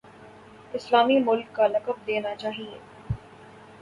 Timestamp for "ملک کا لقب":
1.19-2.07